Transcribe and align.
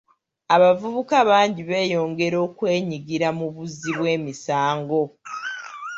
Abavubuka 0.55 1.17
bangi 1.29 1.61
beyongera 1.69 2.37
okwenyigira 2.47 3.27
mu 3.39 3.47
buzzi 3.53 3.89
bw'emisango. 3.97 4.99